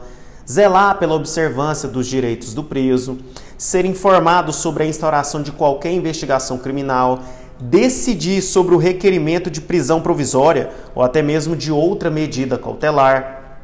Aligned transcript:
zelar 0.49 0.99
pela 0.99 1.15
observância 1.15 1.89
dos 1.91 2.07
direitos 2.07 2.55
do 2.55 2.65
preso, 2.65 3.19
ser 3.59 3.85
informado 3.85 4.51
sobre 4.51 4.85
a 4.85 4.87
instauração 4.87 5.43
de 5.43 5.53
qualquer 5.53 5.93
investigação 5.93 6.57
criminal, 6.57 7.21
decidir 7.59 8.43
sobre 8.43 8.75
o 8.75 8.79
requerimento 8.79 9.51
de 9.51 9.61
prisão 9.61 10.01
provisória 10.01 10.71
ou 10.95 11.03
até 11.03 11.23
mesmo 11.23 11.57
de 11.57 11.73
outra 11.73 12.11
medida 12.11 12.59
cautelar, 12.59 13.61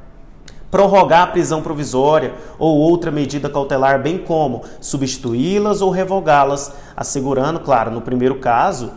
prorrogar 0.70 1.22
a 1.24 1.26
prisão 1.26 1.60
provisória 1.60 2.32
ou 2.58 2.78
outra 2.78 3.10
medida 3.10 3.50
cautelar, 3.50 4.02
bem 4.02 4.16
como 4.16 4.62
substituí-las 4.80 5.82
ou 5.82 5.90
revogá-las, 5.90 6.72
assegurando, 6.96 7.60
claro, 7.60 7.90
no 7.90 8.00
primeiro 8.00 8.36
caso, 8.36 8.92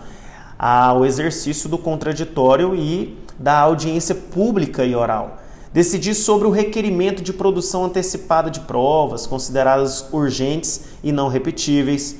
o 0.98 1.06
exercício 1.06 1.68
do 1.68 1.78
contraditório 1.78 2.74
e 2.74 3.20
da 3.38 3.60
audiência 3.60 4.16
pública 4.16 4.86
e 4.86 4.96
oral. 4.96 5.40
Decidir 5.74 6.14
sobre 6.14 6.48
o 6.48 6.52
requerimento 6.52 7.22
de 7.22 7.34
produção 7.34 7.84
antecipada 7.84 8.50
de 8.50 8.62
provas 8.62 9.28
consideradas 9.28 10.08
urgentes 10.14 10.86
e 11.04 11.12
não 11.12 11.28
repetíveis 11.28 12.16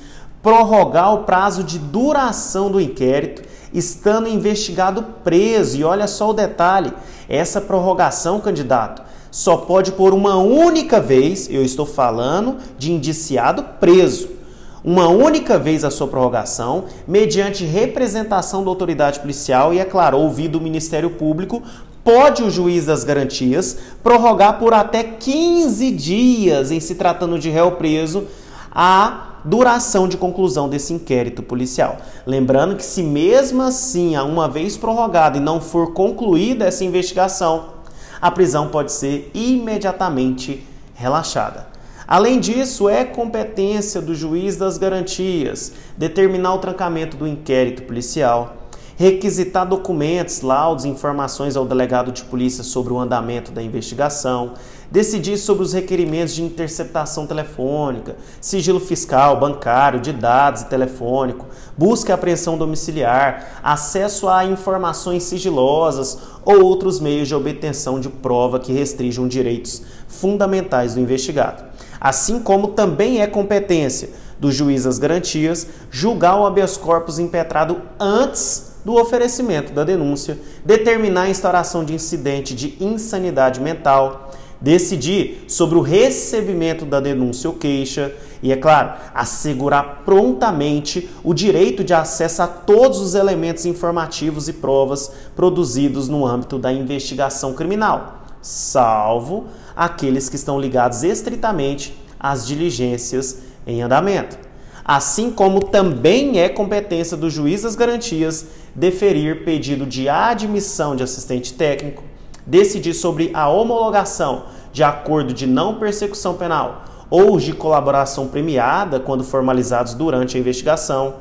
prorrogar 0.46 1.12
o 1.12 1.24
prazo 1.24 1.64
de 1.64 1.80
duração 1.80 2.70
do 2.70 2.80
inquérito, 2.80 3.42
estando 3.74 4.30
investigado 4.30 5.04
preso. 5.24 5.76
E 5.76 5.84
olha 5.84 6.06
só 6.06 6.30
o 6.30 6.34
detalhe: 6.34 6.94
essa 7.28 7.60
prorrogação, 7.60 8.40
candidato, 8.40 9.02
só 9.32 9.58
pode 9.58 9.94
por 9.94 10.14
uma 10.14 10.36
única 10.36 11.02
vez, 11.02 11.50
eu 11.50 11.64
estou 11.64 11.84
falando 11.84 12.58
de 12.78 12.92
indiciado 12.92 13.64
preso. 13.80 14.36
Uma 14.84 15.08
única 15.08 15.58
vez 15.58 15.84
a 15.84 15.90
sua 15.90 16.08
prorrogação, 16.08 16.84
mediante 17.08 17.66
representação 17.66 18.64
da 18.64 18.70
autoridade 18.70 19.20
policial 19.20 19.74
e, 19.74 19.80
é 19.80 19.84
claro, 19.84 20.20
ouvido 20.20 20.60
o 20.60 20.62
Ministério 20.62 21.10
Público, 21.10 21.64
pode 22.04 22.44
o 22.44 22.52
juiz 22.52 22.86
das 22.86 23.04
garantias 23.04 23.80
prorrogar 24.04 24.60
por 24.60 24.76
até 24.76 25.02
15 25.02 25.90
dias, 25.90 26.70
em 26.70 26.80
se 26.80 26.94
tratando 26.94 27.40
de 27.40 27.50
réu 27.50 27.72
preso, 27.72 28.26
a 28.72 29.35
duração 29.46 30.08
de 30.08 30.18
conclusão 30.18 30.68
desse 30.68 30.92
inquérito 30.92 31.44
policial. 31.44 31.98
Lembrando 32.26 32.76
que, 32.76 32.84
se 32.84 33.04
mesmo 33.04 33.62
assim, 33.62 34.18
uma 34.18 34.50
vez 34.50 34.76
prorrogada 34.76 35.38
e 35.38 35.42
não 35.42 35.62
for 35.62 35.94
concluída 35.94 36.66
essa 36.66 36.84
investigação, 36.84 37.76
a 38.20 38.32
prisão 38.32 38.70
pode 38.70 38.92
ser 38.92 39.30
imediatamente 39.34 40.66
relaxada. 40.96 41.68
Além 42.08 42.40
disso, 42.40 42.88
é 42.88 43.04
competência 43.04 44.02
do 44.02 44.14
juiz 44.14 44.58
das 44.58 44.78
garantias 44.78 45.74
determinar 45.98 46.54
o 46.54 46.60
trancamento 46.60 47.18
do 47.18 47.28
inquérito 47.28 47.84
policial 47.84 48.65
requisitar 48.98 49.68
documentos, 49.68 50.42
laudos 50.42 50.86
informações 50.86 51.58
ao 51.58 51.66
delegado 51.66 52.12
de 52.12 52.24
polícia 52.24 52.64
sobre 52.64 52.94
o 52.94 53.00
andamento 53.00 53.52
da 53.52 53.62
investigação, 53.62 54.54
decidir 54.90 55.38
sobre 55.38 55.64
os 55.64 55.74
requerimentos 55.74 56.34
de 56.34 56.44
interceptação 56.44 57.28
telefônica, 57.28 58.16
sigilo 58.40 58.80
fiscal, 58.80 59.38
bancário, 59.38 60.00
de 60.00 60.14
dados 60.14 60.62
e 60.62 60.66
telefônico, 60.68 61.46
busca 61.78 62.12
e 62.12 62.14
apreensão 62.14 62.58
domiciliar, 62.58 63.60
acesso 63.62 64.30
a 64.30 64.46
informações 64.46 65.24
sigilosas 65.24 66.18
ou 66.46 66.64
outros 66.64 67.00
meios 67.02 67.28
de 67.28 67.36
obtenção 67.36 68.00
de 68.00 68.08
prova 68.08 68.60
que 68.60 68.72
restringam 68.72 69.28
direitos 69.28 69.82
fundamentais 70.08 70.94
do 70.94 71.02
investigado. 71.02 71.66
Assim 72.00 72.40
como 72.40 72.70
também 72.70 73.22
é 73.22 73.28
competência 73.28 74.10
do 74.40 74.52
juiz 74.52 74.84
das 74.84 75.00
garantias 75.00 75.68
julgar 75.90 76.40
o 76.40 76.46
habeas 76.46 76.78
corpus 76.78 77.20
impetrado 77.20 77.82
antes 78.00 78.75
do 78.86 78.94
oferecimento 78.94 79.74
da 79.74 79.84
denúncia, 79.84 80.38
determinar 80.64 81.24
a 81.24 81.30
instauração 81.30 81.84
de 81.84 81.96
incidente 81.96 82.54
de 82.54 82.78
insanidade 82.80 83.60
mental, 83.60 84.32
decidir 84.62 85.44
sobre 85.48 85.78
o 85.78 85.82
recebimento 85.82 86.86
da 86.86 87.00
denúncia 87.00 87.50
ou 87.50 87.56
queixa 87.56 88.14
e, 88.44 88.52
é 88.52 88.56
claro, 88.56 88.94
assegurar 89.14 90.04
prontamente 90.06 91.10
o 91.24 91.34
direito 91.34 91.84
de 91.84 91.96
acesso 91.96 92.44
a 92.44 92.48
todos 92.48 93.00
os 93.00 93.16
elementos 93.16 93.66
informativos 93.66 94.48
e 94.48 94.54
provas 94.54 95.12
produzidos 95.36 96.08
no 96.08 96.26
âmbito 96.26 96.60
da 96.60 96.72
investigação 96.72 97.54
criminal, 97.54 98.24
salvo 98.40 99.48
aqueles 99.76 100.30
que 100.30 100.36
estão 100.36 100.60
ligados 100.60 101.04
estritamente 101.04 101.98
às 102.20 102.46
diligências 102.46 103.40
em 103.66 103.82
andamento 103.82 104.45
assim 104.86 105.32
como 105.32 105.60
também 105.62 106.40
é 106.40 106.48
competência 106.48 107.18
do 107.18 107.28
juiz 107.28 107.64
das 107.64 107.76
garantias 107.76 108.46
deferir 108.76 109.44
pedido 109.44 109.84
de 109.84 110.08
admissão 110.08 110.96
de 110.96 111.02
assistente 111.02 111.54
técnico, 111.54 112.04
decidir 112.46 112.94
sobre 112.94 113.32
a 113.34 113.50
homologação 113.50 114.46
de 114.72 114.84
acordo 114.84 115.34
de 115.34 115.48
não 115.48 115.80
persecução 115.80 116.36
penal 116.36 116.86
ou 117.10 117.40
de 117.40 117.54
colaboração 117.54 118.28
premiada 118.28 119.00
quando 119.00 119.24
formalizados 119.24 119.96
durante 119.96 120.38
a 120.38 120.40
investigação. 120.40 121.16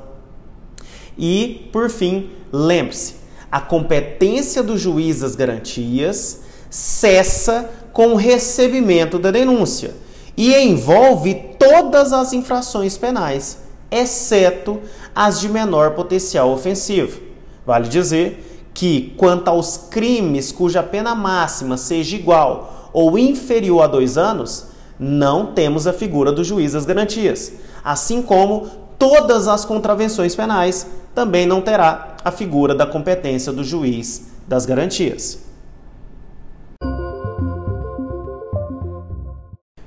E, 1.17 1.69
por 1.73 1.89
fim, 1.89 2.31
lembre-se, 2.53 3.15
a 3.51 3.61
competência 3.61 4.63
do 4.63 4.77
juiz 4.77 5.21
das 5.21 5.37
garantias 5.37 6.43
cessa 6.69 7.71
com 7.93 8.09
o 8.09 8.17
recebimento 8.17 9.19
da 9.19 9.31
denúncia 9.31 9.95
e 10.37 10.53
envolve 10.57 11.54
todas 11.65 12.13
as 12.13 12.33
infrações 12.33 12.99
penais, 12.99 13.59
exceto 13.91 14.81
as 15.15 15.41
de 15.41 15.49
menor 15.49 15.93
potencial 15.93 16.51
ofensivo. 16.51 17.21
Vale 17.65 17.89
dizer 17.89 18.69
que, 18.75 19.15
quanto 19.17 19.49
aos 19.49 19.77
crimes 19.77 20.53
cuja 20.53 20.83
pena 20.83 21.15
máxima 21.15 21.77
seja 21.77 22.17
igual 22.17 22.91
ou 22.93 23.19
inferior 23.19 23.83
a 23.83 23.87
dois 23.87 24.19
anos, 24.19 24.67
não 24.99 25.47
temos 25.47 25.87
a 25.87 25.93
figura 25.93 26.31
do 26.31 26.45
juiz 26.45 26.73
das 26.73 26.85
garantias, 26.85 27.53
assim 27.83 28.23
como 28.23 28.69
todas 28.99 29.49
as 29.49 29.65
contravenções 29.65 30.35
penais 30.37 30.87
também 31.15 31.47
não 31.47 31.61
terá 31.61 32.17
a 32.25 32.31
figura 32.31 32.75
da 32.75 32.87
competência 32.87 33.53
do 33.53 33.65
juiz 33.65 34.27
das 34.47 34.67
garantias. 34.67 35.44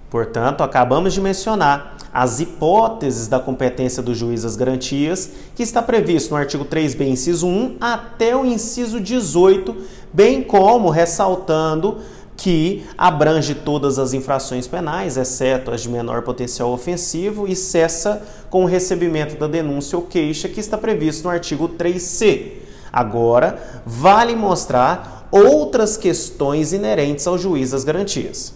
Portanto, 0.10 0.64
acabamos 0.64 1.14
de 1.14 1.22
mencionar 1.22 1.98
as 2.14 2.40
hipóteses 2.40 3.28
da 3.28 3.40
competência 3.40 4.02
do 4.02 4.16
juiz 4.16 4.46
às 4.46 4.56
garantias, 4.56 5.30
que 5.56 5.62
está 5.62 5.82
previsto 5.82 6.32
no 6.32 6.38
artigo 6.38 6.66
3b, 6.66 7.08
inciso 7.08 7.46
1 7.46 7.78
até 7.80 8.36
o 8.36 8.46
inciso 8.46 9.00
18, 9.00 9.76
bem 10.14 10.42
como 10.42 10.90
ressaltando 10.90 11.98
que 12.36 12.86
abrange 12.98 13.56
todas 13.56 14.00
as 14.00 14.14
infrações 14.14 14.68
penais, 14.68 15.18
exceto 15.18 15.72
as 15.72 15.82
de 15.82 15.90
menor 15.90 16.22
potencial 16.22 16.72
ofensivo, 16.72 17.48
e 17.48 17.56
cessa 17.56 18.24
com 18.50 18.64
o 18.64 18.68
recebimento 18.68 19.36
da 19.36 19.48
denúncia 19.48 19.98
ou 19.98 20.04
queixa 20.04 20.48
que 20.48 20.60
está 20.60 20.78
previsto 20.78 21.24
no 21.24 21.30
artigo 21.32 21.68
3c. 21.68 22.54
Agora, 22.94 23.82
vale 23.86 24.36
mostrar 24.36 25.28
outras 25.32 25.98
questões 25.98 26.74
inerentes 26.74 27.28
ao 27.28 27.38
juiz 27.38 27.72
das 27.72 27.84
garantias. 27.84 28.54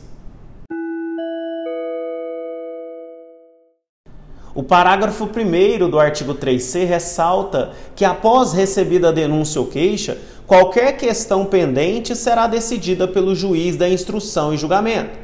O 4.53 4.61
parágrafo 4.61 5.25
1 5.25 5.89
do 5.89 5.97
artigo 5.97 6.35
3C 6.35 6.85
ressalta 6.85 7.71
que, 7.95 8.03
após 8.03 8.51
recebida 8.51 9.09
a 9.09 9.11
denúncia 9.11 9.61
ou 9.61 9.67
queixa, 9.67 10.17
qualquer 10.45 10.97
questão 10.97 11.45
pendente 11.45 12.15
será 12.15 12.47
decidida 12.47 13.07
pelo 13.07 13.33
juiz 13.33 13.77
da 13.77 13.87
instrução 13.87 14.53
e 14.53 14.57
julgamento. 14.57 15.17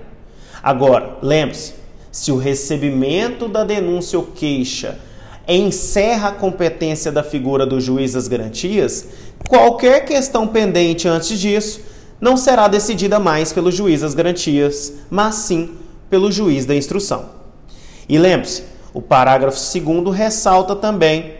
Agora, 0.64 1.18
lembre-se, 1.22 1.74
se 2.10 2.32
o 2.32 2.38
recebimento 2.38 3.50
da 3.50 3.66
denúncia 3.66 4.18
ou 4.18 4.26
queixa 4.26 4.98
encerra 5.46 6.30
a 6.30 6.34
competência 6.34 7.12
da 7.12 7.24
figura 7.24 7.66
do 7.66 7.82
juiz 7.82 8.14
das 8.14 8.30
garantias, 8.30 9.08
qualquer 9.48 10.06
questão 10.06 10.48
pendente 10.48 11.08
antes 11.08 11.38
disso 11.38 11.82
não 12.20 12.36
será 12.38 12.68
decidida 12.68 13.20
mais 13.20 13.52
pelo 13.54 13.72
juiz 13.72 14.02
das 14.02 14.14
garantias, 14.14 14.94
mas 15.10 15.36
sim 15.36 15.72
pelo 16.10 16.32
juiz 16.32 16.66
da 16.66 16.74
instrução. 16.76 17.26
E 18.10 18.18
lembre-se, 18.18 18.64
o 18.94 19.02
parágrafo 19.02 19.58
2 19.58 20.16
ressalta 20.16 20.76
também 20.76 21.36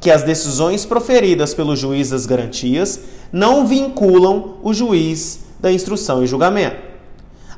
que 0.00 0.10
as 0.10 0.22
decisões 0.22 0.86
proferidas 0.86 1.52
pelo 1.52 1.76
juiz 1.76 2.10
das 2.10 2.24
garantias 2.24 3.00
não 3.30 3.66
vinculam 3.66 4.56
o 4.62 4.72
juiz 4.72 5.40
da 5.60 5.70
instrução 5.70 6.22
e 6.22 6.26
julgamento. 6.26 6.76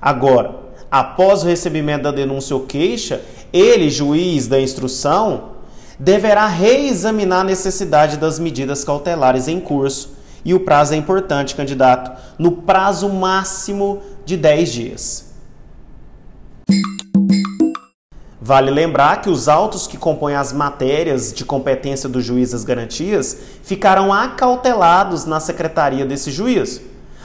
Agora, 0.00 0.56
após 0.90 1.42
o 1.42 1.46
recebimento 1.46 2.02
da 2.02 2.10
denúncia 2.10 2.56
ou 2.56 2.62
queixa, 2.62 3.22
ele, 3.52 3.88
juiz 3.88 4.48
da 4.48 4.60
instrução, 4.60 5.52
deverá 5.98 6.46
reexaminar 6.48 7.40
a 7.40 7.44
necessidade 7.44 8.16
das 8.16 8.38
medidas 8.38 8.82
cautelares 8.82 9.46
em 9.46 9.60
curso. 9.60 10.16
E 10.44 10.52
o 10.52 10.60
prazo 10.60 10.94
é 10.94 10.96
importante, 10.96 11.54
candidato, 11.54 12.10
no 12.36 12.50
prazo 12.50 13.08
máximo 13.08 14.02
de 14.24 14.36
10 14.36 14.72
dias. 14.72 15.32
Vale 18.44 18.72
lembrar 18.72 19.22
que 19.22 19.30
os 19.30 19.48
autos 19.48 19.86
que 19.86 19.96
compõem 19.96 20.34
as 20.34 20.52
matérias 20.52 21.32
de 21.32 21.44
competência 21.44 22.08
do 22.08 22.20
juiz 22.20 22.50
das 22.50 22.64
garantias 22.64 23.36
ficarão 23.62 24.12
acautelados 24.12 25.24
na 25.24 25.38
secretaria 25.38 26.04
desse 26.04 26.32
juiz, 26.32 26.80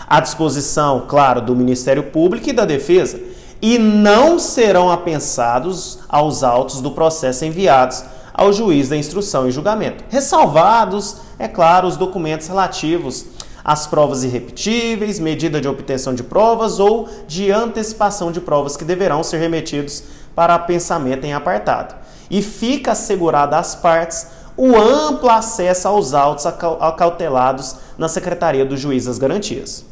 à 0.08 0.20
disposição, 0.20 1.06
claro, 1.08 1.42
do 1.42 1.56
Ministério 1.56 2.04
Público 2.04 2.48
e 2.48 2.54
da 2.54 2.66
Defesa, 2.66 3.20
e 3.60 3.80
não 3.80 4.38
serão 4.38 4.92
apensados 4.92 5.98
aos 6.08 6.44
autos 6.44 6.82
do 6.82 6.92
processo 6.92 7.46
enviados 7.46 8.04
ao 8.32 8.54
juiz 8.54 8.88
da 8.88 8.96
instrução 8.96 9.48
e 9.48 9.52
julgamento, 9.52 10.04
ressalvados, 10.10 11.18
é 11.40 11.48
claro, 11.48 11.88
os 11.88 11.98
documentos 11.98 12.46
relativos 12.46 13.26
às 13.66 13.88
provas 13.88 14.24
irrepetíveis, 14.24 15.20
medida 15.20 15.60
de 15.60 15.68
obtenção 15.68 16.14
de 16.14 16.22
provas 16.22 16.80
ou 16.80 17.10
de 17.28 17.52
antecipação 17.52 18.32
de 18.32 18.40
provas 18.40 18.78
que 18.78 18.86
deverão 18.86 19.24
ser 19.24 19.40
remetidos 19.40 20.04
para 20.38 20.60
pensamento 20.60 21.26
em 21.26 21.34
apartado. 21.34 21.96
E 22.30 22.44
fica 22.44 22.92
assegurado 22.92 23.56
às 23.56 23.74
partes 23.74 24.28
o 24.56 24.76
amplo 24.78 25.32
acesso 25.32 25.88
aos 25.88 26.14
autos 26.14 26.46
acautelados 26.46 27.78
na 27.98 28.08
Secretaria 28.08 28.64
do 28.64 28.78
Juiz 28.78 29.06
das 29.06 29.18
Garantias. 29.18 29.84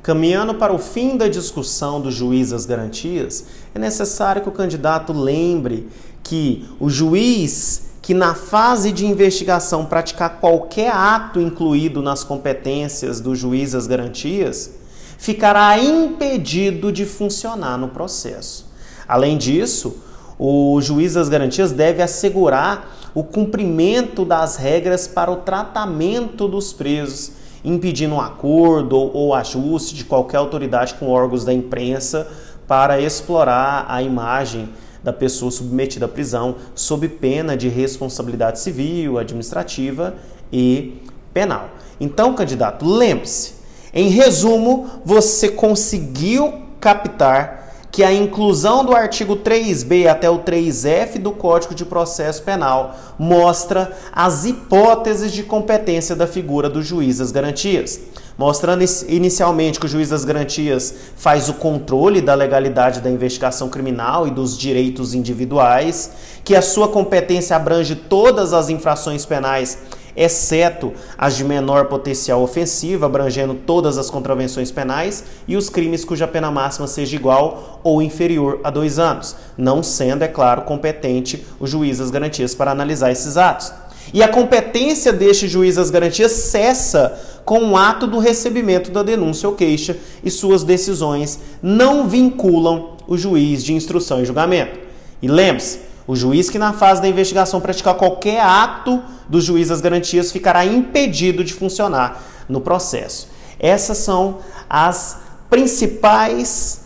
Caminhando 0.00 0.54
para 0.54 0.72
o 0.72 0.78
fim 0.78 1.16
da 1.16 1.26
discussão 1.26 2.00
do 2.00 2.12
juiz 2.12 2.50
das 2.50 2.66
garantias, 2.66 3.46
é 3.74 3.78
necessário 3.78 4.42
que 4.42 4.48
o 4.48 4.52
candidato 4.52 5.12
lembre 5.12 5.88
que 6.22 6.68
o 6.78 6.88
juiz 6.88 7.94
que 8.02 8.12
na 8.14 8.34
fase 8.34 8.92
de 8.92 9.06
investigação 9.06 9.86
praticar 9.86 10.38
qualquer 10.38 10.92
ato 10.92 11.40
incluído 11.40 12.02
nas 12.02 12.22
competências 12.22 13.18
do 13.18 13.34
juiz 13.34 13.72
das 13.72 13.86
garantias, 13.86 14.83
ficará 15.18 15.78
impedido 15.78 16.92
de 16.92 17.04
funcionar 17.04 17.78
no 17.78 17.88
processo. 17.88 18.66
Além 19.06 19.36
disso, 19.36 19.96
o 20.38 20.80
juiz 20.80 21.14
das 21.14 21.28
garantias 21.28 21.72
deve 21.72 22.02
assegurar 22.02 23.10
o 23.14 23.22
cumprimento 23.22 24.24
das 24.24 24.56
regras 24.56 25.06
para 25.06 25.30
o 25.30 25.36
tratamento 25.36 26.48
dos 26.48 26.72
presos, 26.72 27.32
impedindo 27.64 28.16
um 28.16 28.20
acordo 28.20 28.96
ou 28.96 29.32
ajuste 29.32 29.94
de 29.94 30.04
qualquer 30.04 30.38
autoridade 30.38 30.94
com 30.94 31.08
órgãos 31.08 31.44
da 31.44 31.52
imprensa 31.52 32.26
para 32.66 33.00
explorar 33.00 33.86
a 33.88 34.02
imagem 34.02 34.68
da 35.02 35.12
pessoa 35.12 35.50
submetida 35.50 36.06
à 36.06 36.08
prisão, 36.08 36.56
sob 36.74 37.06
pena 37.08 37.56
de 37.56 37.68
responsabilidade 37.68 38.58
civil, 38.58 39.18
administrativa 39.18 40.14
e 40.52 41.02
penal. 41.32 41.68
Então, 42.00 42.34
candidato, 42.34 42.86
lembre-se, 42.86 43.53
em 43.94 44.08
resumo, 44.08 44.86
você 45.04 45.48
conseguiu 45.48 46.52
captar 46.80 47.64
que 47.94 48.02
a 48.02 48.12
inclusão 48.12 48.84
do 48.84 48.92
artigo 48.92 49.36
3b 49.36 50.08
até 50.08 50.28
o 50.28 50.40
3f 50.40 51.16
do 51.20 51.30
Código 51.30 51.76
de 51.76 51.84
Processo 51.84 52.42
Penal 52.42 52.96
mostra 53.16 53.96
as 54.12 54.44
hipóteses 54.44 55.30
de 55.30 55.44
competência 55.44 56.16
da 56.16 56.26
figura 56.26 56.68
do 56.68 56.82
juiz 56.82 57.18
das 57.18 57.30
garantias, 57.30 58.00
mostrando 58.36 58.84
inicialmente 59.06 59.78
que 59.78 59.86
o 59.86 59.88
juiz 59.88 60.08
das 60.08 60.24
garantias 60.24 60.92
faz 61.14 61.48
o 61.48 61.54
controle 61.54 62.20
da 62.20 62.34
legalidade 62.34 63.00
da 63.00 63.08
investigação 63.08 63.68
criminal 63.68 64.26
e 64.26 64.32
dos 64.32 64.58
direitos 64.58 65.14
individuais, 65.14 66.10
que 66.42 66.56
a 66.56 66.62
sua 66.62 66.88
competência 66.88 67.54
abrange 67.54 67.94
todas 67.94 68.52
as 68.52 68.68
infrações 68.68 69.24
penais 69.24 69.78
exceto 70.16 70.92
as 71.16 71.36
de 71.36 71.44
menor 71.44 71.86
potencial 71.86 72.42
ofensivo, 72.42 73.04
abrangendo 73.04 73.54
todas 73.54 73.98
as 73.98 74.10
contravenções 74.10 74.70
penais 74.70 75.24
e 75.46 75.56
os 75.56 75.68
crimes 75.68 76.04
cuja 76.04 76.26
pena 76.26 76.50
máxima 76.50 76.86
seja 76.86 77.16
igual 77.16 77.80
ou 77.82 78.00
inferior 78.00 78.60
a 78.62 78.70
dois 78.70 78.98
anos, 78.98 79.36
não 79.56 79.82
sendo, 79.82 80.22
é 80.22 80.28
claro, 80.28 80.62
competente 80.62 81.44
o 81.58 81.66
juiz 81.66 81.98
das 81.98 82.10
garantias 82.10 82.54
para 82.54 82.70
analisar 82.70 83.10
esses 83.10 83.36
atos. 83.36 83.72
E 84.12 84.22
a 84.22 84.28
competência 84.28 85.12
deste 85.12 85.48
juiz 85.48 85.76
das 85.76 85.90
garantias 85.90 86.32
cessa 86.32 87.18
com 87.44 87.70
o 87.70 87.76
ato 87.76 88.06
do 88.06 88.18
recebimento 88.18 88.90
da 88.90 89.02
denúncia 89.02 89.48
ou 89.48 89.54
queixa 89.54 89.96
e 90.22 90.30
suas 90.30 90.62
decisões 90.62 91.38
não 91.62 92.08
vinculam 92.08 92.96
o 93.06 93.16
juiz 93.16 93.64
de 93.64 93.74
instrução 93.74 94.20
e 94.20 94.24
julgamento. 94.24 94.78
E 95.20 95.28
lembre-se, 95.28 95.80
o 96.06 96.14
juiz 96.14 96.50
que 96.50 96.58
na 96.58 96.72
fase 96.72 97.00
da 97.00 97.08
investigação 97.08 97.60
praticar 97.60 97.94
qualquer 97.94 98.40
ato 98.40 99.02
do 99.28 99.40
juiz 99.40 99.68
das 99.68 99.80
garantias 99.80 100.30
ficará 100.30 100.64
impedido 100.64 101.42
de 101.42 101.54
funcionar 101.54 102.22
no 102.48 102.60
processo. 102.60 103.28
Essas 103.58 103.98
são 103.98 104.38
as 104.68 105.18
principais 105.48 106.82